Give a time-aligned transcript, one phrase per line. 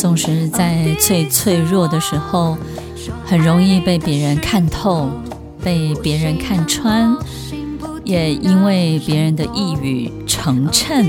[0.00, 2.56] 总是在最脆弱的时候，
[3.22, 5.10] 很容易被别人看透，
[5.62, 7.14] 被别人看穿，
[8.02, 11.06] 也因为别人的一语成谶，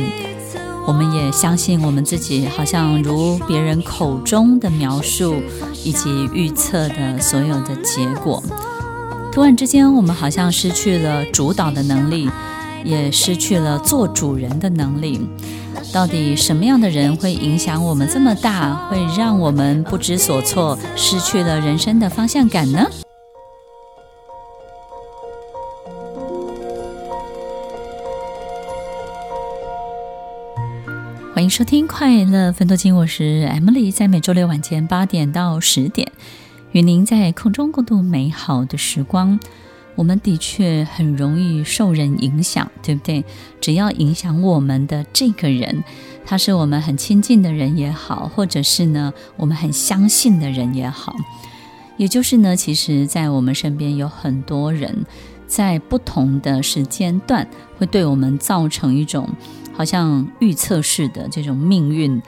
[0.85, 5.35] 我们也相信我们自己好像如别人口中的描述
[5.85, 8.43] 以及预测的所有的结果。
[9.31, 12.29] 突然之间，我们好像失去了主导的能力，
[12.83, 15.21] 也失去了做主人的能力。
[15.93, 22.89] 到底什么样的人会影响我们这么大，会让我们不知所措，失去了人生的方向感呢？
[31.33, 36.09] 欢迎收听《快乐芬多精》，我是 Emily，在每周六晚间八点到十点，
[36.71, 39.37] 与您在空中共度美好的时光。
[40.01, 43.23] 我们的确很容易受人影响，对不对？
[43.59, 45.83] 只要影响我们的这个人，
[46.25, 51.15] 他是我们很亲近的人也好，或者是呢，我们很相信的人也好，
[51.97, 55.05] 也就是呢，其实，在我们身边有很多人，
[55.45, 59.29] 在不同的时间段，会对我们造成一种
[59.71, 62.19] 好像预测式的这种命运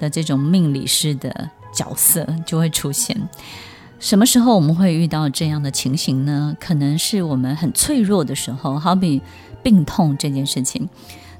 [0.00, 3.16] 的这种命理式的角色就会出现。
[4.02, 6.56] 什么时候我们会遇到这样的情形呢？
[6.58, 9.22] 可能是我们很脆弱的时候，好比
[9.62, 10.88] 病痛这件事情。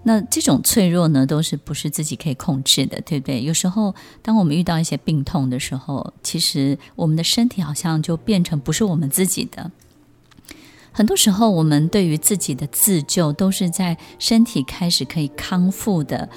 [0.05, 3.43] 那这种脆弱呢，都是不是自己可以控制的，对不对？
[3.43, 9.73] 有时候，当我们遇到一些病痛的时候，其实我们的身体好像就变成不是我们自己的。
[10.93, 16.29] 很多时候，我们对于自己的自救，都是在身体开始可以康复的。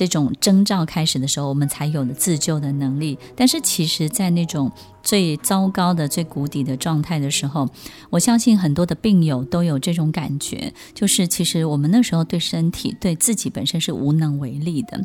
[0.00, 3.18] 这种征兆开始的时候，我们才有了自救的能力。
[3.36, 4.72] 但是，其实，在那种
[5.02, 7.68] 最糟糕的、最谷底的状态的时候，
[8.08, 14.98] 我相信很多的病友都有这种感觉，就是其实我们那时候对身体、对自己本身是无能为力的。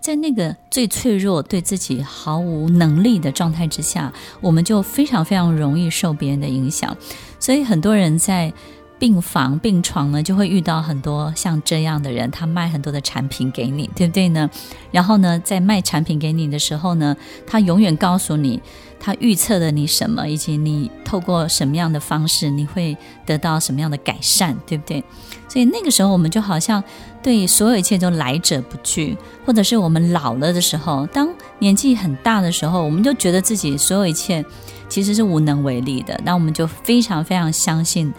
[0.00, 6.96] 在那个最脆弱、对自己毫无能力的状态之下，我们就非常非常容易受别人的影响。
[7.40, 8.52] 所以，很多人在。
[8.98, 14.48] 病房、病床呢，就会遇到很多像这样的人，他卖很多的产品给你，对不对呢？
[14.90, 18.60] 然后呢，在卖产品给你的时候呢，他永远告诉你，
[18.98, 22.96] 他预测了你什么，以及你透过什么样的方式，你会
[23.26, 25.04] 得到什么样的改善，对不对？
[25.48, 26.82] 所以那个时候，我们就好像
[27.22, 34.44] 对所有一切都来者不拒，或者是我们老了的时候，当年纪很大的时候，我们就觉得自己所有一切
[34.88, 38.12] 其实是无能为力的，那我们就非常非常相信。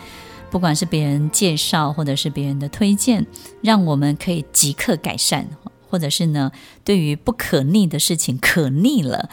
[0.49, 3.25] 不管是别人介绍，或者是别人的推荐，
[3.61, 5.47] 让我们可以即刻改善，
[5.89, 6.51] 或者是呢，
[6.83, 9.29] 对于不可逆的事情可逆了，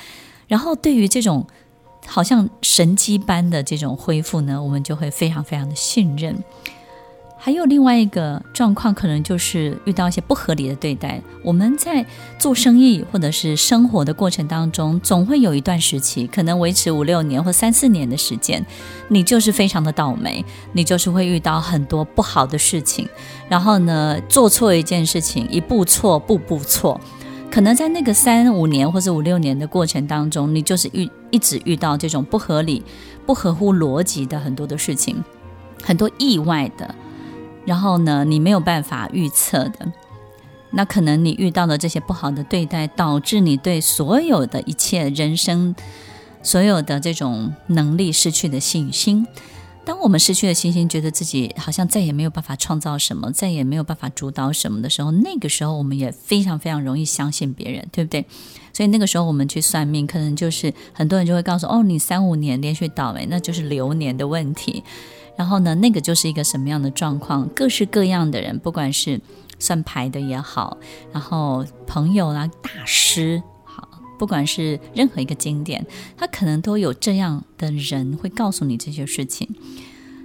[0.48, 1.46] 然后对于这种
[2.06, 6.36] 好像神迹般的这种恢复呢，我们就会非常非常的信任。
[7.44, 11.20] 还有另外一个状况，可能就是遇到一些不合理的对待。
[11.42, 12.02] 我们在
[12.38, 18.64] 做生意或者是生活的过程当中，总会有一段时期，可能维持五六年或三四年的时间，
[19.08, 23.06] 你就是非常的倒霉，你就是会遇到很多不好的事情。
[23.46, 26.98] 然后呢，做错一件事情，一步错，步步错。
[27.50, 32.82] 可能在那个三五年或者五六年的过程当中，你就是遇一直遇到这种不合理、
[33.26, 35.22] 不合乎逻辑的很多的事情，
[35.82, 36.94] 很多意外的。
[37.66, 39.92] 然后呢，你没有办法预测的，
[40.70, 45.74] 那可能你遇到的这些不好的对待，导致你对所有的一切人生、
[46.42, 49.26] 所有的这种能力失去的信心。
[49.86, 58.24] 当我们失去了信心，觉得自己好像再也没有办法创造什么，再也没有办法主导什么的时候，那个时候我们也非常非常容易相信别人，对不对？
[58.72, 64.82] 所以那个时候我们去算命，可能就是很多人就会告诉：哦，你三五年连续倒霉，那就是流年的问题。
[65.36, 67.48] 然后呢，那个就是一个什么样的状况？
[67.48, 69.20] 各式各样的人，不管是
[69.58, 70.76] 算牌的也好，
[71.12, 75.84] 然后朋友啦、大师，好，不管是任何一个经典，
[76.16, 79.48] 他可能都有这样的人会告诉你这些事情。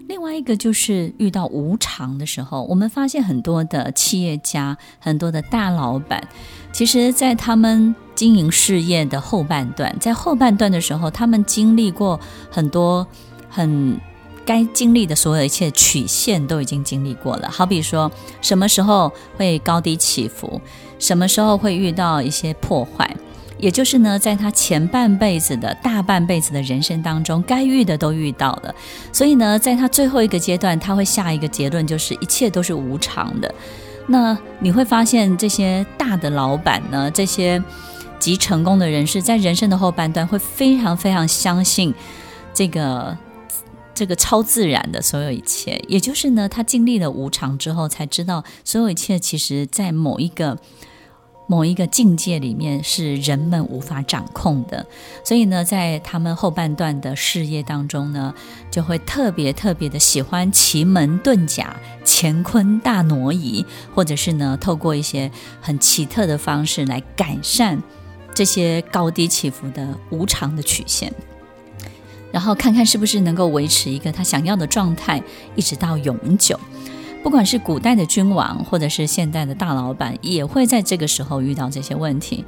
[0.08, 6.28] 另外一个就是遇到无常的时候，我们发现很多的企业家、很多的大老板，
[6.72, 12.20] 其实在他们经营事业的后半段，在后半段的时候，他们经历过
[12.52, 13.08] 很多
[13.50, 14.00] 很。
[14.50, 17.48] 该经历的所有一切曲线都已经经历过了。
[17.51, 18.12] 好比说，
[18.42, 20.60] 什么时候会高低起伏，
[20.98, 23.16] 什么时候会遇到一些破坏，
[23.60, 28.74] 也就是呢，在他前半辈子的大半辈子的人生当中，该遇的都遇到了。
[29.13, 33.54] 所以呢，在他最后一个阶段，他会下一个结论，就是一切都是无常的。
[34.07, 37.63] 那你会发现，这些大的老板呢，这些
[38.18, 41.94] 极成功的人士，在人生的后半段，会非常非常相信
[42.52, 43.16] 这个
[44.00, 45.84] 这个超自然的所有一切。
[45.90, 50.57] 也就是呢，他经历了无常之后，才知道所有一切，其实在某一个。
[51.51, 54.86] 某一个境界里面是人们无法掌控的，
[55.24, 58.31] 所以呢，在他们后半段的事业当中呢，
[58.69, 61.75] 就会特别特别的喜欢奇门遁甲、
[62.06, 67.81] 乾坤大挪移，或者是呢，透过一些很奇特的方式来改善
[68.36, 71.12] 这些高低起伏的无常的曲线，
[72.31, 75.22] 然后看看是不是能够维持一个他想要的状态，
[75.56, 76.60] 一直到永久。
[77.22, 82.46] 不管是古代的君王，或者是现代的大老板，也会在这个时候遇到这些问题。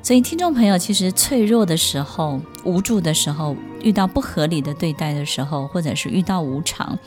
[0.00, 6.98] 所以，听众朋友，其实脆弱的时候、无助的时候、遇到不合理的对待的时候，或者是遇到无常，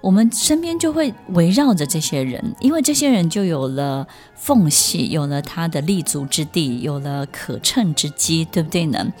[0.00, 9.12] 我们身边就会围绕着这些人，因为这些人就有了缝隙，有了他的立足之地，有了可乘之机，对不对呢？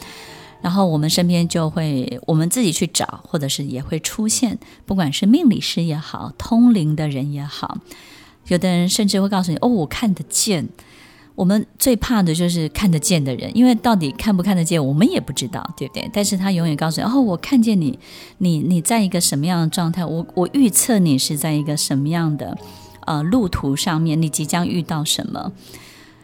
[0.62, 7.78] 然后我们身边就会，我们自己去找，或者是也会出现，不管是命理师也好，通灵的人也好，
[8.48, 10.68] 有的人甚至会告诉你：“哦，我看得见。”
[11.36, 16.10] 我们最怕的就是看得见的人，因为到底看不看得见，我们也不知道，对不对？
[16.12, 17.98] 但是他永远告诉你：“哦，我看见你，
[18.38, 20.04] 你你在一个什么样的状态？
[20.04, 22.58] 我我预测你是在一个什么样的
[23.06, 25.52] 呃路途上面，你即将遇到什么？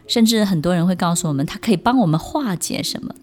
[0.05, 3.15] 甚至很多人会告诉我们，他可以帮我们化解什么。”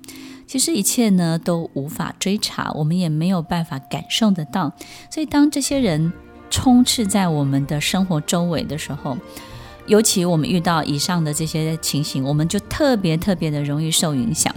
[0.55, 4.73] 其实一切呢都无法追查，我们也没有办法感受得到。
[5.11, 6.13] 所以当这些人
[6.49, 9.19] 充斥在我们的生活周围的时候，
[9.89, 14.55] 尤其我们遇到以上的这些情形，我们就特别特别的容易受影响。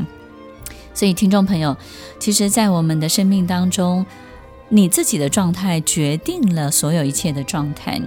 [0.94, 1.76] 所以听众朋友，
[2.20, 4.06] 其实，在我们的生命当中，
[4.70, 8.00] 你自己的状态决定了所有一切的状态。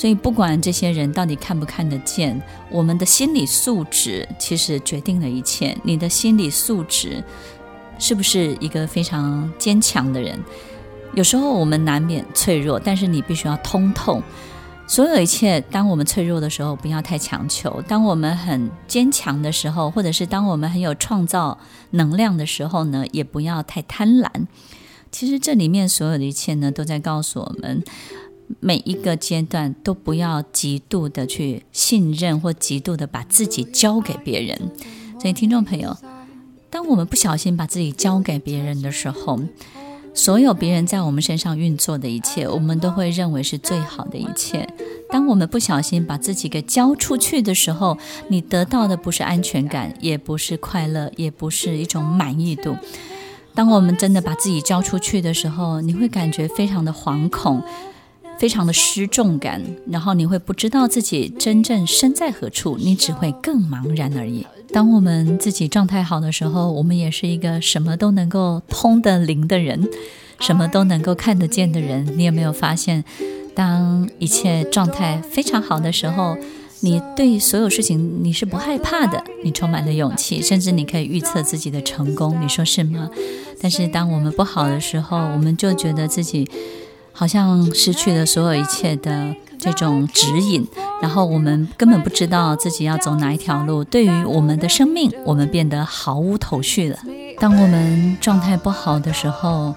[0.00, 5.76] 所以，不管这些人到底看不看得见，我们的心理素质其实决定了一切。
[5.84, 7.22] 你的心理素质
[7.98, 10.42] 是不是一个非常坚强的人？
[11.14, 14.22] 有时候我们难免脆弱，但是你必须要通透。
[14.86, 21.58] 所有一切，当我们脆弱的时候，不要太强求；当我们很坚强的时候，或者是当我们很有创造
[21.90, 24.30] 能量的时候呢，也不要太贪婪。
[25.12, 27.84] 其实这里面所有的一切呢，都在告诉我们。
[28.58, 34.58] 每一个阶段都不要极度的去信任或极度的把自己交给别人。
[35.20, 35.96] 所以，听众朋友，
[36.68, 39.38] 当我们不小心把自己交给别人的时候，
[40.12, 44.68] 所有别人在我们身上运作的一切，我们都会认为是最好的一切。
[45.08, 47.96] 当我们不小心把自己给交出去的时候，
[48.28, 52.76] 你得到的不是安全感，也不是快乐，也不是一种满意度。
[53.54, 57.62] 当我们真的把自己交出去的时候，你会感觉非常的惶恐。
[58.40, 64.46] 非常的失重感，然后你会不知道自己真正身在何处，你只会更茫然而已。
[64.72, 69.86] 当我们自己状态好的时候，我们也是一个什么都能够通得灵的人，
[70.38, 72.14] 什么都能够看得见的人。
[72.16, 73.04] 你有没有发现，
[73.54, 76.34] 当一切状态非常好的时候，
[76.80, 83.10] 你对所有事情你是不害怕的，你充满了勇气，甚至你可以预测自己的成功，你说是吗？
[83.60, 86.50] 但是当我们不好的时候，我们就觉得自己。
[87.12, 90.66] 好像失去了所有一切的这种指引，
[91.02, 93.84] 然后我们根本不知道自己要走哪一条路。
[93.84, 96.98] 对于我们的生命，我们变得毫无头绪了。
[97.38, 99.74] 当我们状态不好的时候，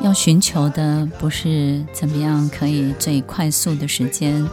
[0.00, 4.48] 要寻求的不是怎么样可以最快速的时间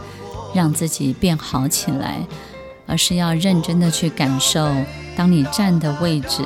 [0.52, 2.26] 让自己变好起来，
[2.86, 4.68] 而是要认真的去感受，
[5.16, 6.42] 当你站的位置，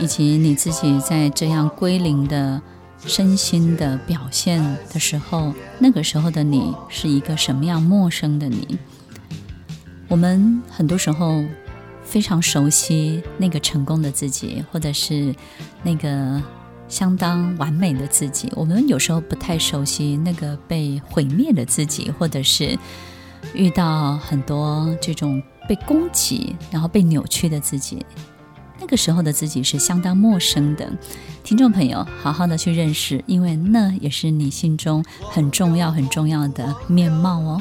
[0.00, 2.60] 以及你自己在这样归零的。
[3.04, 4.62] 身心的表现
[4.92, 8.78] 的时候，那个时候的你是一个什么样陌生的你？
[10.08, 11.44] 我们很多时候
[12.04, 15.34] 非常熟悉那个成功的自己，或者是
[15.82, 16.42] 那个
[16.88, 18.50] 相当完美的自己。
[18.54, 22.78] 我们有时候不太熟悉那个被毁灭的自己，或者是
[23.54, 28.04] 遇到很多这种被攻击，然后被扭曲的自己。
[28.78, 30.90] 那个时候的自己是相当陌生的，
[31.42, 37.60] 听众朋友，好好的去认识，因为那也是你心中很重要、很重要的面貌哦。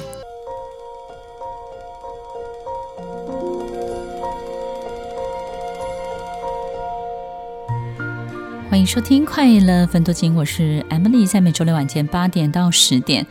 [8.70, 13.26] 欢迎收听《快乐分多金》，我是 Emily，在每周六晚间八点到十点，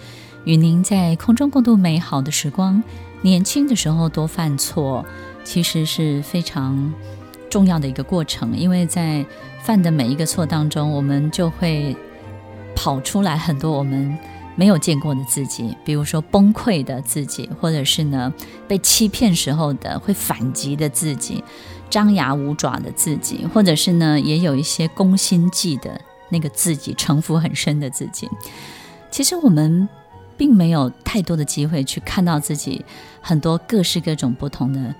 [0.45, 2.83] 与您在空中共度美好的时光。
[3.21, 5.05] 年轻的时候多犯错，
[5.45, 6.93] 其实是非常
[7.54, 9.25] 重要的一个过程，因为在
[9.62, 11.96] 犯的每一个错当中，我们就会
[12.75, 14.18] 跑出来很多我们
[14.56, 18.34] 没有见过的自己，比如说崩溃的自己，或者是呢
[18.66, 21.44] 被欺骗时候的会反击的自己。
[21.88, 28.28] 张牙舞爪的自己，或者是呢，也有一些攻心计的那个自己，城府很深的自己。
[29.12, 29.88] 其实我们
[30.37, 32.84] 并没有太多的机会去看到自己
[33.20, 34.92] 很多各式各种不同的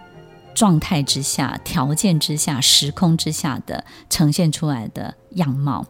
[0.55, 5.87] 状态之下、条件之下、时空之下的呈现出来的样貌。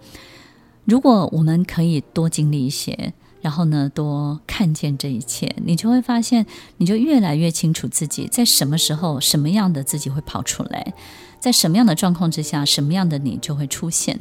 [0.84, 3.12] 如果我们可以多经历一些。
[3.44, 6.46] 然后呢，多看见这一切，你就会发现，
[6.78, 10.94] 你就越来越清楚自己在什么时候、什么样的自己会跑出来，
[11.38, 14.18] 在什么样的状况之下，什么样的你就会出现。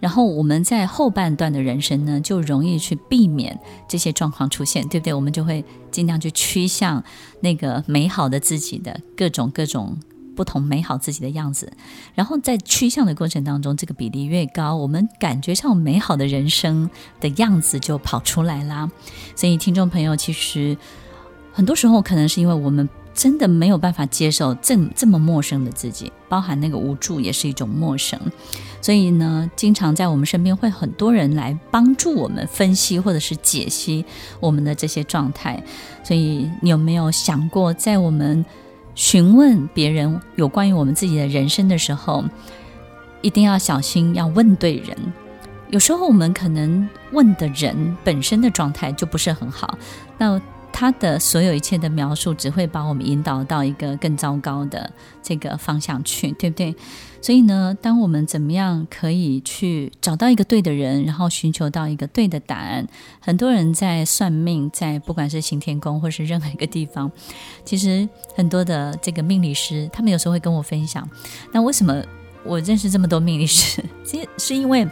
[0.00, 5.14] 然后我们在后半段的人生呢，就容易去避免这些状况出现，对不对？
[5.14, 7.02] 我们就会尽量去趋向
[7.40, 9.96] 那个美好的自己的各种各种。
[10.36, 11.72] 不同美好自己的样子，
[12.14, 18.86] 然后在趋向的过程当中，这个比例越高，我们感觉上美好的人生的样子就跑出来啦。
[19.34, 20.76] 所以，听众朋友，其实
[21.54, 22.86] 很多时候可能是因为我们
[23.16, 28.20] 真的没有办法接受这这么陌生的自己，包含那个无助也是一种陌生。
[28.82, 34.04] 所以呢，经常在我们身边会很多人来帮助我们分析或者是解析
[34.38, 35.60] 我们的这些状态。
[36.04, 38.44] 所以，你有没有想过，在我们
[38.94, 42.22] 询问别人有关于我们自己的人生的时候，
[43.22, 44.94] 一定要小心，要问对人。
[45.70, 49.76] 有时候我们可能问的人本身的状态就不是很好，
[50.16, 50.40] 那
[50.78, 54.92] 他的所有一切的描述只会把我们引导到一个更糟糕的
[55.22, 56.76] 这个方向去，对不对？
[57.22, 62.86] 所以呢，当我们怎么样可以去找到一个对的人，然后寻求到一个对的答案？
[63.20, 67.10] 很多人在算命，在不管是行天宫或是任何一个地方，
[67.64, 71.08] 其实很多的这个命理师，他们有时候会跟我分享。
[71.52, 72.02] 那为什么
[72.44, 73.82] 我认识这么多命理师？
[74.04, 74.86] 其实是因为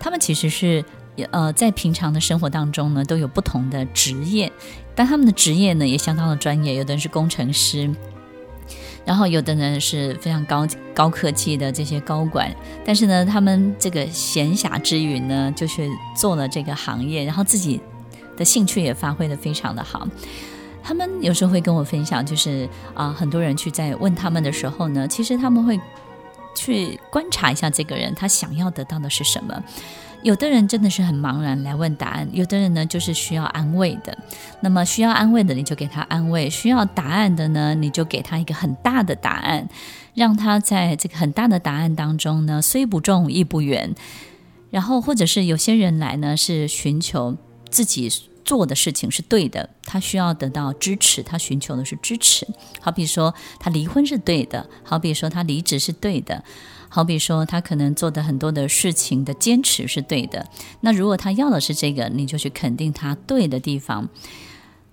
[0.00, 0.82] 他们其实是
[1.32, 4.50] 呃，在平常的生活当中呢，都有不同的职业，
[4.98, 7.88] 但他们的职业呢也相当的专业，有的人是工程师。
[9.04, 12.52] 然后有的人是非常高高科技的这些高管，
[12.84, 17.80] 但是呢，他们这个闲暇之余呢，就是做了这个行业，然后自己
[18.36, 20.06] 的兴趣也发挥得非常的好。
[20.82, 25.80] 他们有时候会跟我分享，就是啊，很多人去在问他们的时候呢，其实他们会
[26.56, 29.62] 去观察一下这个人，他想要得到的是什么。
[30.22, 34.16] 有的人真的是很茫然来问答案，有的人呢就是需要安慰的。
[34.60, 39.68] 那么需要安慰的，你就给他安慰；需要答案的呢，你就给他一个很大的答案，
[40.14, 43.94] 让他在这个很大的答案当中呢，虽不中亦不远。
[44.70, 47.36] 然后或者是有些人来呢，是寻求
[47.70, 48.10] 自己
[48.44, 52.46] 做的事情是对的，他需要得到支持，他寻求的是支持。
[52.80, 56.42] 好比说他离婚是对的，好比说他离职是对的。
[56.88, 60.48] 好比说，他可能做的很多的事情的坚持是对的。
[60.80, 64.08] 那如果他要的是这个，你就去肯定他对的地方。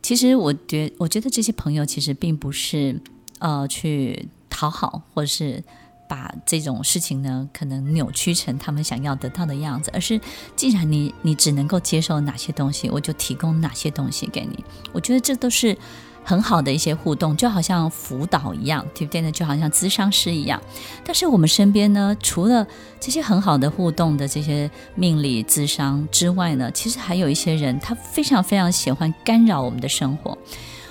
[0.02, 3.02] 其实，我觉我觉得这些朋友其实并不是
[3.40, 5.64] 呃去讨好，或者是
[6.08, 10.20] 把这种事情呢可能扭曲成他们想要得到的样子，而是
[10.56, 14.64] 既然你你只能够接受哪些东西，我就提供哪些东西给你。
[14.92, 15.78] 我觉得这都是。
[16.26, 19.32] 很好的一些互动，就好像辅导一样，对不对呢？
[19.32, 20.60] 就好像咨商师一样。
[21.06, 22.66] 但是我们身边呢，除了
[23.00, 30.36] 这些很好的互动的这些命理咨商之外呢，其实还有一些人，他非常非常喜欢干扰我们的生活。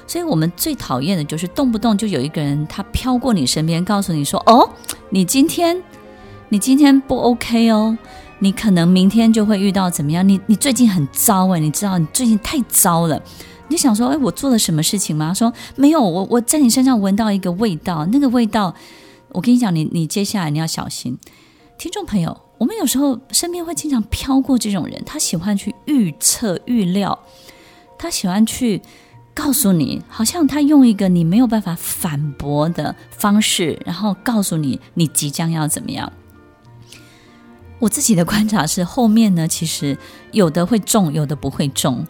[0.07, 4.71] 所以我们最讨厌的就是动不动就有一个人他飘过你身边，告诉你说：“哦，
[5.11, 5.83] 你今天
[6.51, 7.99] 你今天不 OK 哦，
[8.39, 10.29] 你可能明天就会遇到怎么样？
[10.29, 13.21] 你你最近很糟哎，你知道你最近太糟了。”
[13.75, 15.35] 你想说，哎，我做了什么事情吗？
[15.35, 18.73] 说没有，我我在你身上闻到一个味道，那个味道，
[19.31, 21.19] 我跟你讲，你你接下来你要小心。
[21.77, 27.19] 听众朋友，我们有时候身边会经常飘过这种人，他喜欢去预测、预料，
[27.99, 28.81] 他喜欢去
[29.35, 36.13] 告诉你，好像他用一个你没有办法反驳的方式，然后告诉你你即将要怎么样。
[37.81, 39.99] 我自己的观察是，后面呢，其实
[40.31, 42.07] 有的会中，有的不会中。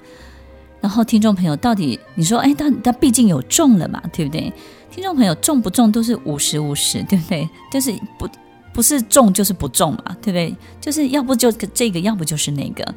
[0.85, 4.53] 然后，听众朋友，到底你说，哎，他他毕竟有中了嘛，对不对？
[4.91, 7.49] 听众朋友，中不中都是五十五十，对不对？
[7.73, 8.29] 就是不
[8.71, 10.55] 不是中就是不中嘛，对不对？
[10.83, 12.95] 就是要不就这个，要不就是那个。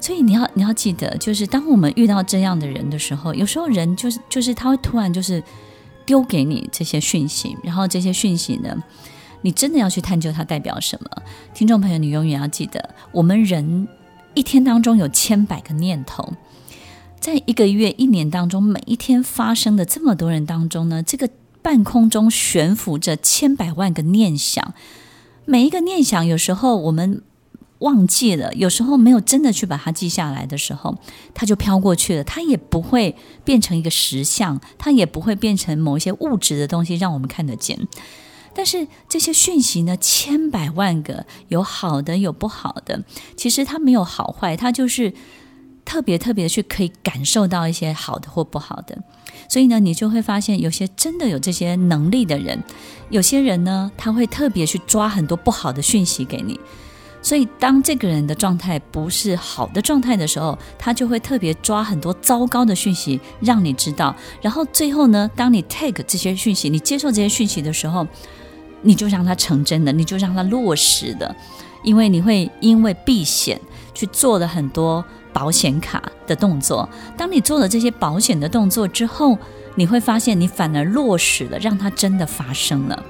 [0.00, 5.44] 所以你要你要记得，就是当我们遇到这样的人的时候，有时候人就是就是他会突然就是
[6.06, 8.74] 丢给你这些讯息，然后这些讯息呢，
[9.42, 11.22] 你真的要去探究它代表什么。
[11.52, 13.86] 听众朋友，你永远要记得，我们人
[14.32, 16.32] 一天当中有千百个念头，
[17.26, 21.28] 在一个月、一年当中，每一天发生的这么多人当中呢，这个
[21.60, 24.74] 半空中悬浮着千百万个念想，
[25.44, 27.22] 每一个念想，有时候我们。
[27.80, 30.96] 忘记了，有时候没有真的去把它记下来的时候，
[31.34, 32.24] 它就飘过去了。
[32.24, 33.14] 它也不会
[33.44, 37.78] 变成一个实像，它也不会变成某一些物质的东西让我们看得见。
[38.54, 43.04] 但是这些讯息呢，千百万个，有好的，有不好的。
[43.36, 45.12] 其实它没有好坏，它就是
[45.86, 48.98] 特别特别去可以感受到一些好的或不好的。
[49.48, 52.62] 所以呢，你就会发现，有些真的有这些能力的人，
[53.08, 56.58] 有些人呢，他会特别去抓很多不好的讯息给你。
[57.22, 64.14] 所以，当这个人的状态不是好的状态的时候，他就会特别抓很多糟糕的讯息让你知道。
[64.40, 68.06] 然后最后呢，当你 take 这些讯息，你接受这些讯息的时候，
[68.82, 71.34] 你就让它成真的，你就让它落实的。
[71.82, 73.60] 因为你会因为避险
[73.92, 75.04] 去做了很多
[75.36, 76.88] 保险卡的动作。
[77.14, 79.36] 当你做了这些保险的动作之后，
[79.74, 83.04] 你会发现你反而落实了，让它真的发生了。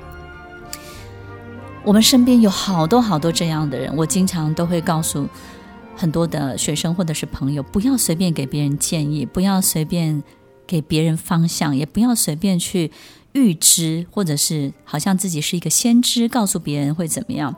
[1.84, 5.28] 我们身边有好多好多这样的人，我经常都会告诉
[5.94, 10.20] 很多的学生或者是朋友，不要随便给别人建议，不要随便
[10.66, 12.90] 给别人方向，也不要随便去
[13.34, 17.54] 预知，或者是好像自己是一个先知，告诉别人会怎么样。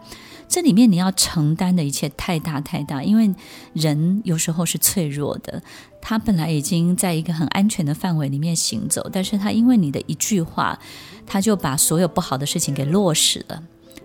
[0.49, 3.35] 这里面你要承担的一切太大太大，因为
[3.75, 5.63] 人有时候是脆弱的，
[6.01, 10.79] 他本来已经在一个很安全的范围里面行走，但是他因为你的一句话，
[11.27, 13.63] 他就把所有不好的事情给落实了。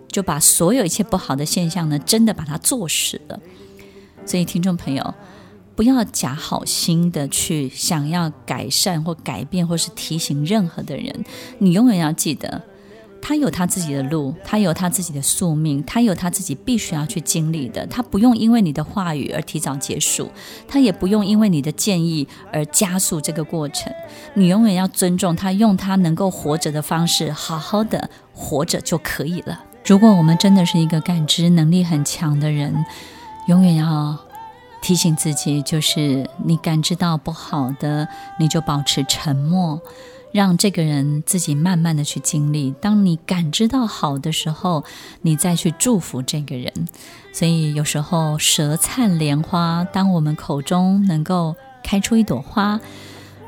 [0.10, 3.40] 就把所有一切不好的现象呢，真的把它做实了。
[4.28, 5.16] 所以，听众朋友，
[5.76, 11.26] 不要假好心的去想要改善或改变，或是提醒任何的人。
[11.58, 12.62] 你永远要记得，
[13.26, 17.88] 他有他自己的路，他有他自己的宿命，他有他自己必须要去经历的。
[17.88, 20.30] 他不用因为你的话语而提早结束，
[20.68, 23.94] 他也不用因为你的建议而加速这个过程。
[24.34, 29.64] 你永远要尊重他，用他能够活着的方式，好好的活着就可以了。
[29.86, 32.86] 如果我们真的是一个感知能力很强的人，
[33.48, 34.18] 永远要
[34.82, 38.06] 提醒自己，就是你感知到不好的，
[38.38, 39.82] 你就保持沉默，
[40.34, 42.72] 让这个人自己慢慢的去经历。
[42.82, 44.84] 当你感知到好的时候，
[45.22, 46.74] 你再去祝福这个人。
[47.32, 52.82] 所以有时候舌灿莲花，当我们口中能够开出一朵花，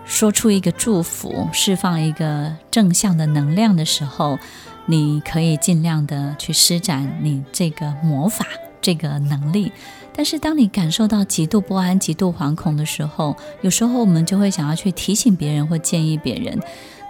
[0.05, 4.39] 说出一个祝福，释放一个正向的能量的时候。
[4.87, 8.45] 你可以尽量的去施展你这个魔法，
[8.79, 9.71] 这个能力。
[10.15, 16.57] 但是，当你感受到极度不安、极度惶恐的时候，有时候我们就会想要去提醒别人或建议别人。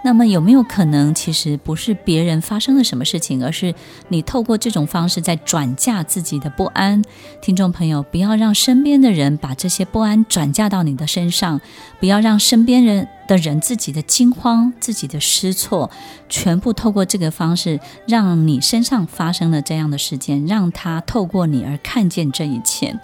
[0.06, 3.74] 那么有没有可能，其实不是别人发生了什么事情，而是
[4.06, 7.02] 你透过这种方式在转嫁自己的不安？
[7.42, 11.60] 听众朋友，不要让身边的人把这些不安转嫁到你的身上，
[11.98, 15.90] 不要让身边人的人自己的惊慌、自己的失措，
[16.28, 22.96] 全部透过这个方式让你身上发生了这样的事件，让他透过你而看见这一切。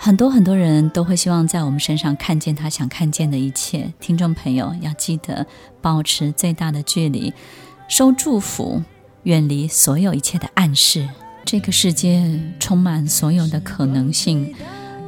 [0.00, 3.92] 很多很多人都会希望在我们身上看见他想看见的一切。
[3.98, 5.44] 听众朋友要记得
[5.82, 7.34] 保持最大的距离，
[7.88, 8.80] 收祝福，
[9.24, 11.08] 远离所有一切的暗示。
[11.44, 14.54] 这个世界充满所有的可能性，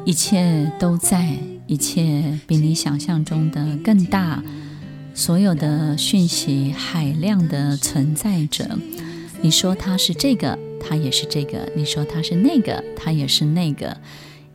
[0.04, 1.36] 一切都在，
[1.68, 4.42] 一切比你想象中的更大。
[5.14, 8.76] 所有的讯息海量的存在着。
[9.40, 13.96] 你说它是这个，它也是这个；你说它是那个，它也是那个。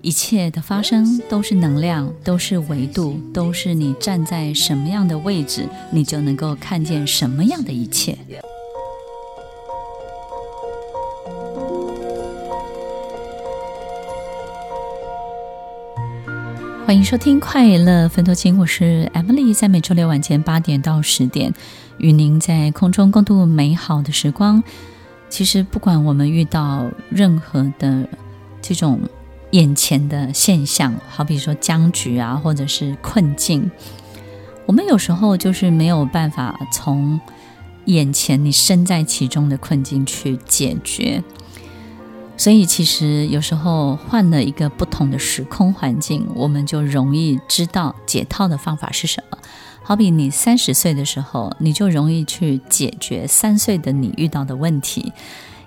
[0.06, 8.16] 一切的发生都是能量，都是维度，都是你站在什么样的位置，你就能够看见什么样的一切。
[16.86, 21.52] 欢迎收听《快乐分多金》，我是 Emily，在每周六晚间八点到十点，
[21.98, 24.64] 与您在空中共度美好的时光。
[25.30, 28.08] 其实，不管我们遇到任何的
[28.62, 29.00] 这种。
[29.56, 33.72] 眼前的现象，好比说僵局啊，或者是困境，
[34.66, 37.18] 我们有时候就是没有办法从
[37.86, 41.24] 眼前你身在其中的困境去解决。
[42.36, 49.38] 所以，其实有时候换了一个不同的时空环境，我们就容易知道解套的方法是什么。
[49.82, 55.14] 好比你三十岁的时候，你就容易去解决三岁的你遇到的问题。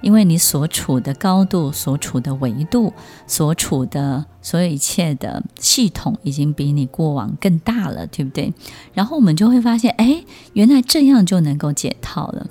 [0.00, 2.92] 因为你所处的高度、所处的维度、
[3.26, 8.52] 所处的所有一切的系统，已经比你过往更大了，对不对？
[8.94, 12.46] 然后我们就会发现，哎，原来这样就能够解套了。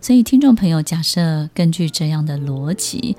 [0.00, 3.16] 所以，听众朋友，假设根据这样的逻辑，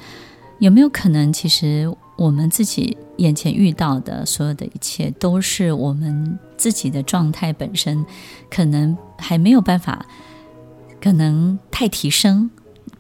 [0.60, 8.06] 有没有可能，其实我们自己眼前遇到的所有的一切，都是我们自己的状态本身，
[8.50, 10.06] 可能还没有办法，
[11.02, 12.50] 可能太提升，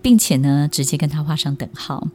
[0.01, 2.07] 并且呢，直接跟他画上等号。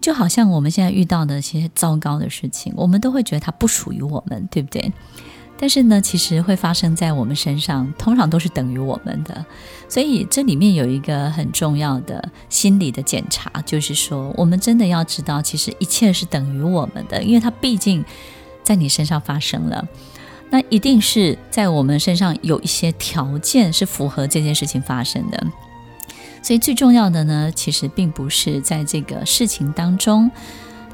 [0.00, 4.92] 就好像我们现在遇到的一些糟糕的事情，我们都会觉得它不属于我们，对不对？
[5.58, 9.44] 但是呢，其实会发生在我们身上，通常都是等于我们的。
[9.88, 18.04] 所以这里面有一个很重要的心理的检查，就是说，我们真的要知道，其实一切是等于我们的，因为它毕竟
[18.62, 19.88] 在你身上发生了，
[20.50, 25.46] 那一定是在我们身上有一些条件是符合这件事情发生的。
[26.46, 30.30] 所以最重要的呢，其实并不是在这个事情当中。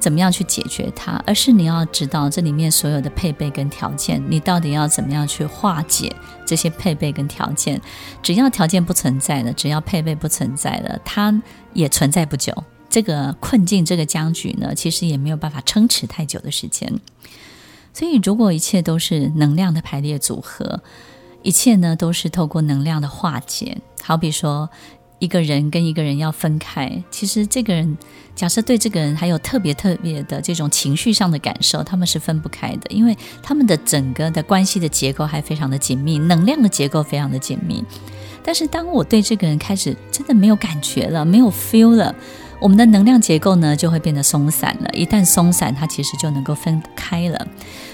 [0.01, 1.23] 怎么样去解决它？
[1.27, 6.11] 而是你要知道这里面所有的配备跟条件，你到底要怎么样去化解
[6.47, 7.79] 这些配备跟条件？
[8.23, 11.43] 只要条件不存在了，只要配备不存在了，它
[11.75, 12.65] 也存在不久。
[12.89, 16.91] 这个困境，这个僵局呢，其实也没有办法撑持太久的时间。
[17.93, 20.83] 所以，如果一切都是能量的排列组合，
[21.43, 23.83] 一切呢都是透过能量的化解。
[24.03, 24.71] 好比说。
[25.23, 27.97] 一个人跟一个人要分开，其实这个人
[28.35, 37.85] 假设对这个人还有特别特别的这种情绪上的感受，他们是分不开的，因为他们的整个的关系的结构还非常的紧密，能量的结构非常的紧密。
[38.43, 42.13] 但是当我对这个人开始真的没有感觉了，没有 feel 了，
[42.59, 44.91] 我们的能量结构呢就会变得松散了。
[44.93, 47.47] 一旦松散，它其实就能够分开了。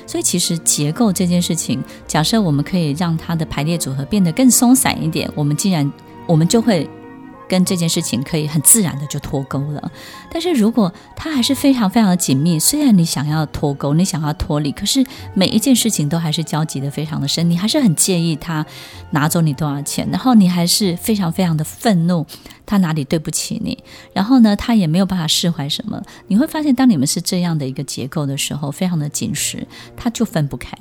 [0.07, 5.93] 所以其实结构这件事情，假设我们可以让它的排列组合变得更松散一点，我们既然
[6.27, 6.89] 我们就会。
[7.49, 9.91] 跟这件事情可以很自然的就脱钩了，
[10.31, 18.65] 但是如果它还是非常非常的紧密，虽然你想要脱钩，你想要脱离，可是每一件事情都还是交集的非常的深，你还是很介意他
[19.11, 22.27] 拿走你多少钱，然后你还是非常非常的愤怒，
[22.67, 23.79] 他哪里对不起你，
[24.13, 30.77] 然后呢，他也没有办法释怀什么，你会发现，当你们是这样的一个结构的时候，非常的紧实，它就分不开。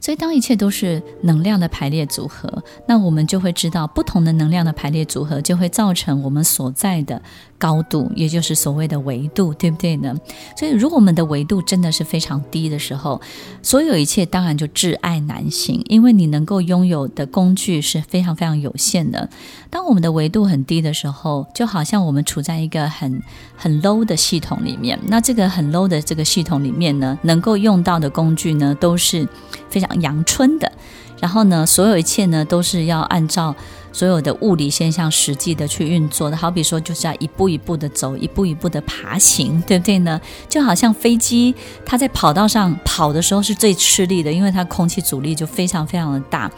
[0.00, 7.20] 所以，当一切都是能量的排列组合，那我们就会知道，不同的能量的排列组合就会造成我们所在的
[7.60, 10.12] 高度，也就是所谓的维度，对不对呢？
[10.56, 13.20] 所以，如果我们的维度真的是非常低的时候，
[13.62, 19.28] 所有一切当然就挚爱难行，因为你能够拥有的工具是非常非常有限的。
[19.68, 23.22] 当我们的维度很低的时候，就好像我们处在一个很
[23.54, 29.28] 很 low 的系统里面，那这个很 low 的这个系统里面呢，能够用到的工具呢，都是
[29.68, 30.72] 非常阳春的。
[31.20, 33.54] 然后呢，所有一切呢，都是要按照
[33.92, 36.36] 所有的物理现象实际的去运作的。
[36.36, 40.20] 好比说，就是要一步一步的走，一步一步的爬行，对不对呢？
[40.48, 46.50] 就好像飞机，它在跑道上跑的时候是最吃力的，因为它空气阻力就非常非常的大。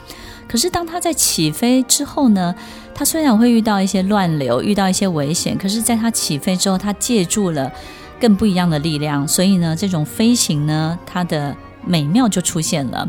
[0.48, 2.54] 可是当它在起飞之后呢，
[2.94, 7.72] 它虽然会遇到一些乱流，遇到一些危险，可是在它起飞之后，它借助了
[8.20, 13.08] 更不一样的力量，所以呢，这种飞行呢，它的美妙就出现了。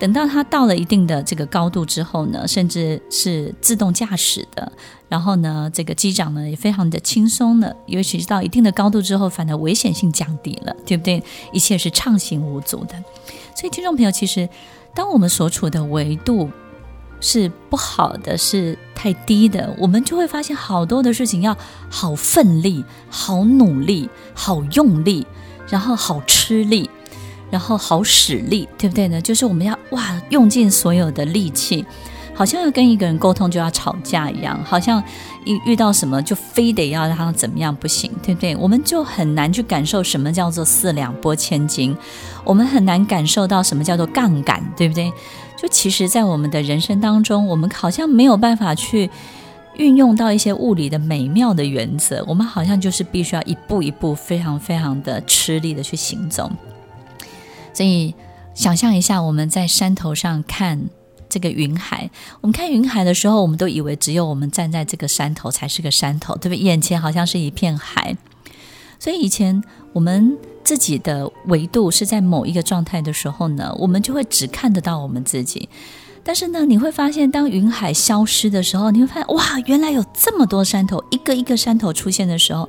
[0.00, 4.72] 等到它到了一定的这个高度之后呢，甚至是自动驾驶的，
[5.10, 11.22] 然后呢，这个机长呢也非常的轻松了，尤其是到一定的高度之后，反而危险性降低了，对不对？
[11.52, 12.94] 一切是畅行无阻的。
[13.54, 14.48] 所以，听众朋友，其实
[14.94, 16.50] 当我们所处的维度
[17.20, 21.54] 是不好的，是太低的，我们就会发现好多的事情要
[21.90, 25.26] 好奋力、好努力、好用力，
[25.68, 26.88] 然后好吃力。
[27.50, 29.20] 然后好使力，对不对呢？
[29.20, 31.84] 就是我们要哇，用尽所有的力气，
[32.34, 35.02] 好像要跟一个人沟通就要吵架一样，好像
[35.44, 38.56] 一遇到什么就非得要让他怎么样不行，对不对？
[38.56, 41.96] 我们就很难去感受什么叫做四两拨千斤，
[42.44, 45.12] 我们很难感受到什么叫做杠杆，对不对？
[45.60, 49.10] 就其实，在我们的人生当中，我们好像没有办法去
[49.74, 56.50] 运用到一些物理的美妙的原则，我们好像就是必须要一步一步非常非常的吃力的去行走。
[57.72, 58.14] 所以，
[58.54, 60.88] 想象一下，我们在山头上看
[61.28, 62.10] 这个云海。
[62.40, 66.58] 我们看云海的时候，我们都以为只有我们站在这个山头才是个山头，对不对？
[66.58, 68.16] 眼前好像是一片海。
[68.98, 75.68] 所以以前我们自己的维度是在某一个状态的时候呢，我们就会只看得到我们自己。
[76.22, 82.68] 但是呢，你会发现，当云海消失的时候，你会发现，哇，原来有这么多山头，一个一个山头出现的时候。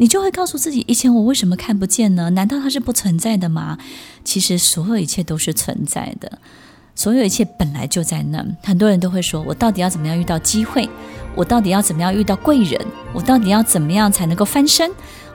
[0.00, 2.30] 你就会告诉自己，以前我为什么看不见呢？
[2.30, 3.76] 难道它是不存在的吗？
[4.24, 6.38] 其实所有一切都是存在的，
[6.94, 8.42] 所有一切本来就在那。
[8.62, 10.88] 很多人都会说，我到底要怎么样遇到机会？
[11.36, 12.80] 我到底要怎么样遇到贵人？
[13.12, 14.90] 我到底要怎么样才能够翻身？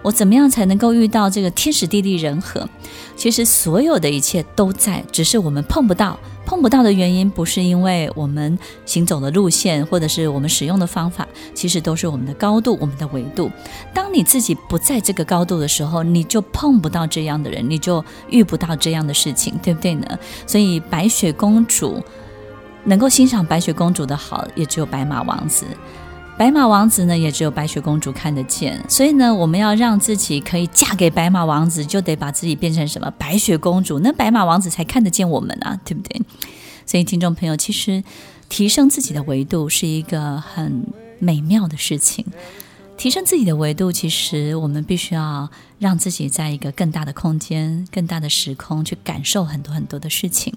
[0.06, 2.70] 我怎么样才能够遇到这个天时地利人和？
[3.16, 13.50] 其实所有的一切都在，只是我们碰不到，碰不到的原因，不是因为我们行走的路线，或者是我们使用的方法，其实都是我们的高度、我们的维度。
[13.96, 20.06] 当你自己不在这个高度的时候，你就碰不到这样的人，你就遇不到这样的事情，对不对呢？
[20.46, 22.00] 所以白雪公主
[22.84, 25.66] 能够欣赏白雪公主的好，也只有白马王子。
[26.38, 28.84] 白马王子呢，也只有白雪公主看得见。
[28.90, 33.10] 所以呢，我们要让自己可以嫁给白马王子，就得把自己变成什么？
[33.18, 36.22] 白雪公主，那白马王子才看得见我们啊，对不对？
[36.86, 38.04] 所以，听众朋友，其实
[38.50, 40.86] 提升自己的维度是一个很
[41.20, 42.26] 美妙的事情。
[42.98, 50.54] 提升自己的维度，其实我们必须要让自己在一个更大的空间、更大的时空去感受很多很多的事情。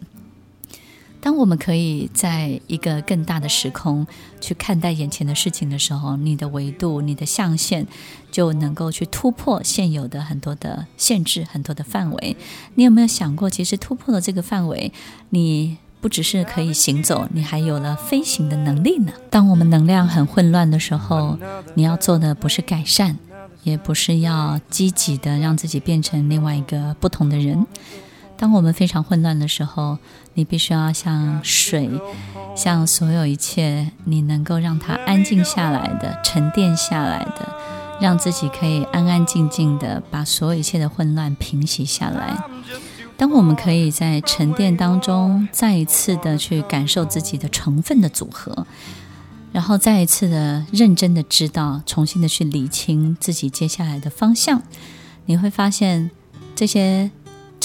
[1.20, 4.06] 当我们可以在一个更大的时空
[4.40, 7.86] 去看待眼前的事情的时候，你的维度、你的象限
[8.30, 12.36] 就能够去突破现有的很多的限制、很多的范围。
[12.76, 14.92] 你有没有想过，其实突破了这个范围，
[15.30, 19.12] 你不只是可以行走，你还有了飞行的能力呢？
[19.28, 21.36] 当我们能量很混乱的时候，
[21.74, 23.18] 你要做的不是改善，
[23.64, 27.66] 也不是要积极的让自己变成另外一个不同的人。
[28.36, 29.98] 当我们非常混乱的时候，
[30.38, 31.90] 你必须要像水，
[32.54, 37.52] 像所有一切，你能够让它安静下来的、沉淀下来的，
[38.00, 42.40] 让自己可以安安静静的把所有一切的混乱平息下来。
[43.16, 48.64] 当我们可以在沉淀当中再一次的去感受自己的成分的组合，
[49.50, 54.62] 然后再一次的认真的知道，重新的去理清自己接下来的方向，
[55.26, 56.12] 你会发现
[56.54, 57.10] 这些。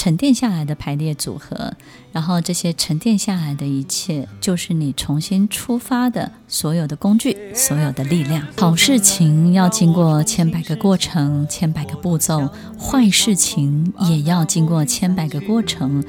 [0.04, 1.72] 沉淀下来的排列组合，
[2.12, 8.46] 然后这些沉淀下来的一切，就是你重新出发的所有的工具，所有的力量。
[8.58, 16.04] 好事情要经过千百个过程，千百个步骤；坏事情也要经过千百个过程，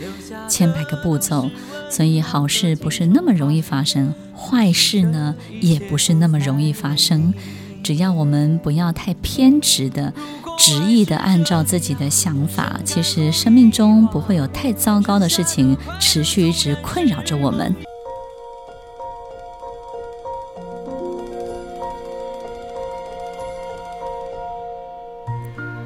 [0.49, 1.49] 千百个步骤。
[1.89, 7.33] 所以好事不是那么容易发生，坏事呢也不是那么容易发生。
[7.81, 10.13] 只要我们不要太偏执的。
[10.57, 17.75] 执意的按照自己的想法，其实生命中不会有太糟糕的事情持续一直困扰着我们。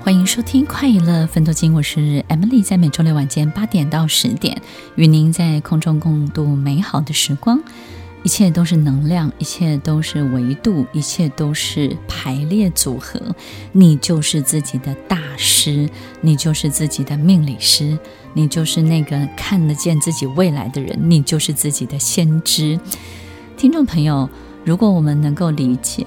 [0.02, 4.60] 欢迎收听《快乐奋斗金》，我是 Emily，在每周六晚间八点到十点，
[4.96, 7.62] 与您在空中共度美好的时光。
[8.24, 13.20] 一切都是能量，一切都是维度，一切都是排列组合。
[13.72, 15.90] 你就是自己的大师，
[16.22, 17.98] 你就是自己的命理师，
[18.34, 22.80] 你就是那个看得见自己未来的人，你就是自己的先知。
[23.56, 24.30] 听众朋友，
[24.66, 26.06] 如果我们能够理解，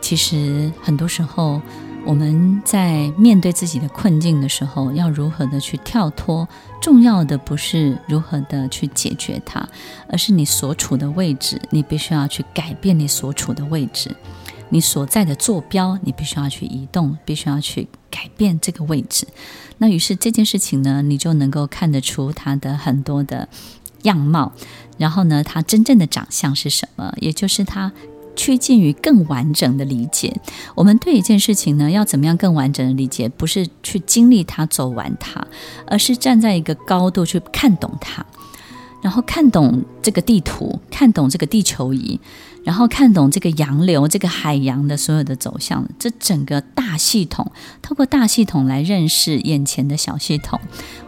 [0.00, 1.60] 其实很多时候。
[2.04, 6.46] 我们在面对自己的困境的时候，要如何的去跳脱？
[6.80, 9.66] 重要的不是如何的去解决它，
[10.08, 14.14] 而是你所处的位置，你必须要去改变你所处的位置，
[14.68, 19.26] 你所在的坐标，你必须要去移动，必须要去改变这个位置。
[19.78, 23.48] 那于是这件事情呢，你就能够看得出它的很多的
[24.02, 24.52] 样貌，
[24.98, 27.14] 然后呢，它真正的长相是什么？
[27.20, 27.92] 也就是它。
[28.34, 30.34] 趋近于更完整的理解，
[30.74, 33.28] 我们对一件事情呢，要怎么样更完整的理解？
[33.28, 35.46] 不是去经历它、走完它，
[35.86, 38.24] 而是站在一个高度去看懂它，
[39.02, 42.18] 然后看懂这个地图，看懂这个地球仪，
[42.64, 50.58] 然后看懂这个洋流、这个海洋的所有的走向，这整个大系统，透过大系统来认识眼前的小系统，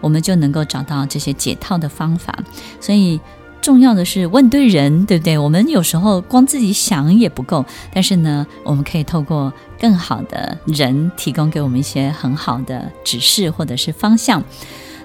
[0.00, 2.38] 我们就能够找到这些解套的方法。
[2.80, 3.18] 所以。
[3.64, 5.38] 重要的是问对人，对不对？
[5.38, 9.50] 我们有时候光自己想也不够，但是呢，我们可以透过
[9.80, 14.44] 更好的人提供给我们一些很好的指示或者是方向。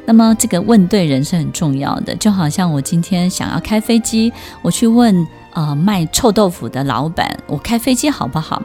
[0.06, 2.14] 那么，这个问对人是很重要的。
[2.18, 8.62] 就好像我今天想要开飞机，我去问呃卖臭豆腐的老板，我开飞机好不好？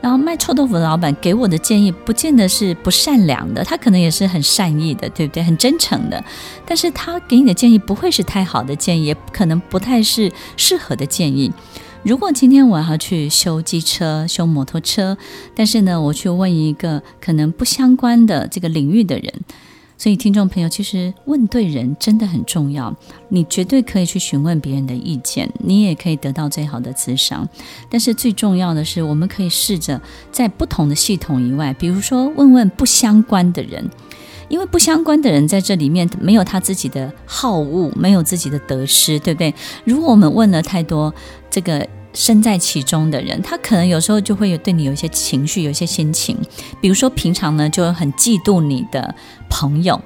[0.00, 5.42] 然后卖臭豆腐的老板给我的建议，不见得是不善良的，他可能也是很善意的，对不对？
[5.42, 6.22] 很真诚的，
[6.64, 11.52] 但是他给你的建议不会是太好的建议，也可能不太是适合的建议。
[12.04, 15.16] 如果今天我要去修机车、修摩托车，
[15.56, 19.32] 但是呢，我去问一个可能不相关的这个领域的人。
[19.98, 22.94] 所以，听众朋友，其实问对人真的很重要。
[23.30, 27.48] 你绝对可以去询问别人的意见，你也可以得到最好的咨商。
[27.90, 33.88] 但是最重要的是，我们可以试着在不同的系统以外，比如说问问不相关的人，
[34.48, 39.54] 因为不相关的人在这里面没有他自己的好恶，没有自己的得失，对不对？
[39.84, 41.14] 如果我们问了太多
[41.50, 41.88] 这个。
[42.16, 46.34] 身在其中的人，他可能有时候就会有对你有一些情绪，有一些心情。
[46.80, 49.14] 比如说，平常呢就很嫉妒你的
[49.50, 50.00] 朋友，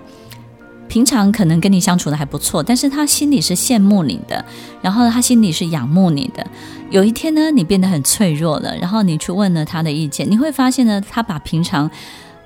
[0.89, 4.45] 平常可能跟你相处的还不错，但是他心里是羡慕你的，
[4.83, 6.45] 然后他心里是仰慕你的。
[6.91, 11.89] 有一天呢，你变得很脆弱了，然后你去问了他的意见，你会发现呢，他把平常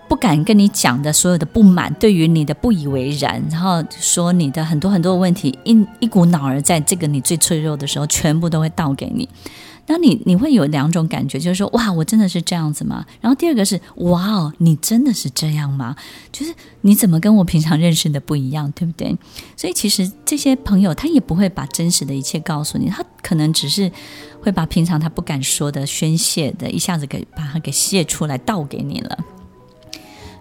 [0.09, 9.29] 不敢跟你讲的所有的不满，对于你的不以为然，然后说你的很多很多的问题，一一股脑儿在这个你最脆弱的时候，全部都会倒给你。
[9.87, 13.05] 那你你会有两种感觉，就是说哇，我真的是这样子吗？
[13.21, 15.95] 然后第二个是哇哦，你真的是这样吗？
[16.33, 19.15] 就是你怎么跟我平常认识的不一样，对不对？
[19.59, 23.93] 所以其实这些朋友他也不会把真实的一切告诉你，他可能只是
[24.41, 29.19] 会把平常他不敢说的、宣泄的，一下子给把它给泄出来，倒给你了。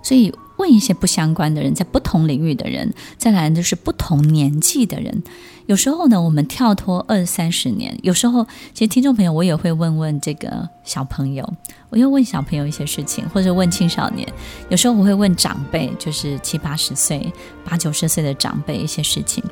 [0.03, 5.23] 所以问一些不相关的人，在不同领域的人，再来就是不同年纪的人。
[5.65, 11.53] 有时候呢，我们跳脱二三十年，有时候其实听众朋友，我也会问问这个小朋友，
[11.89, 14.27] 我又问小朋友一些事情，或者问青少年。
[14.69, 17.31] 有时候我会问长辈，就是七八十岁、
[17.63, 19.43] 八九十岁的长辈一些事情。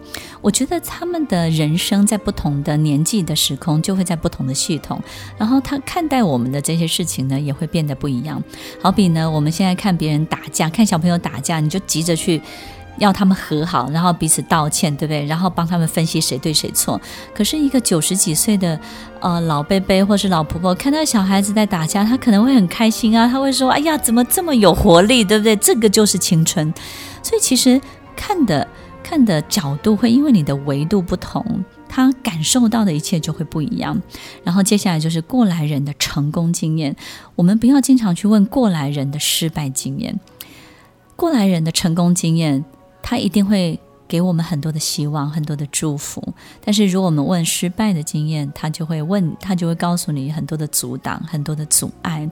[0.41, 5.01] 我觉得他们的人生在不同的年纪的时空，就会在不同的系统，
[5.37, 8.43] 然后他看待我们的这些事情呢，也会变得不一样。
[8.81, 12.41] 好比呢，我们现在看别人打架，看小朋友打架，你就急着去。
[13.01, 15.25] 要他们和好，然后彼此道歉，对不对？
[15.25, 17.01] 然后帮他们分析谁对谁错。
[17.33, 18.79] 可是，一个九十几岁的
[19.19, 25.55] 呃老伯伯或是老婆婆，看到小孩子在打架，他可能会很开心啊，他会说：“哎呀，怎么这么有活力，对不对？
[25.55, 26.71] 这个就是青春。”
[27.23, 27.81] 所以，其实
[28.15, 28.67] 看的
[29.03, 31.43] 看的角度会因为你的维度不同，
[31.89, 33.99] 他感受到的一切就会不一样。
[34.43, 36.95] 然后，接下来就是过来人的成功经验，
[37.35, 40.19] 我们不要经常去问过来人的失败经验，
[41.15, 42.63] 过来人的成功经验。
[43.01, 46.33] 他一定会给我们很多的希望，很多的祝福。
[46.63, 52.29] 但是，如果我们问失败的经验，他就会问，他就会告诉你很多的阻挡，很多的阻碍。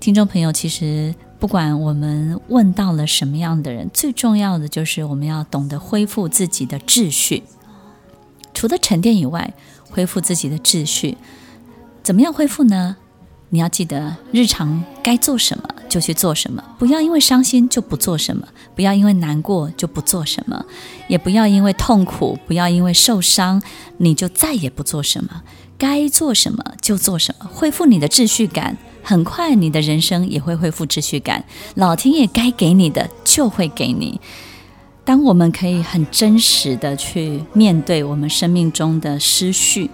[0.00, 7.42] 听众朋友，其实不管我们问到了什么样的人，最重要的就是我们要懂得恢复自己的秩序。
[8.52, 9.54] 除了沉淀以外，
[9.90, 11.16] 恢复自己的秩序，
[12.02, 12.96] 怎么样恢复呢？
[13.50, 20.64] 你要记得，日常该做什么就去做什么，不要因为伤心就不做什么，不要因为难过就不做什么，
[21.08, 23.62] 也不要因为痛苦，不要因为受伤，
[23.98, 25.42] 你就再也不做什么。
[25.78, 31.44] 该做什么就做什么，恢复你的秩序感，很快你的人生也会恢复秩序感。
[31.74, 34.20] 老天爷该给你的就会给你。
[35.04, 39.90] 当我们可以很真实的去面对我们生命中的失序。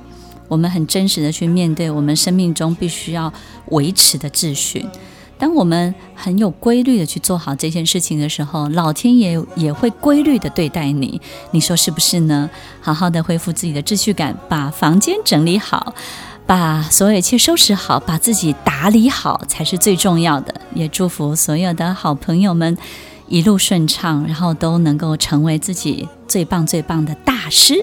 [0.53, 3.33] 我们很真实的去面对我们生命中必须要
[3.69, 4.85] 维持的秩序。
[5.39, 11.19] 当我们很有规律的去做好这件事情的时候，老天爷也会规律的对待你。
[11.53, 12.51] 你说是不是呢？
[12.83, 15.95] 好好的恢复自己的秩序感，把房间整理好，
[16.47, 20.55] 把所有一切收拾好，把自己打理好才是最重要的。
[20.75, 22.77] 也祝福所有的好朋友们
[23.27, 27.83] 一路顺畅，然后都能够成为自己最棒最棒的大师。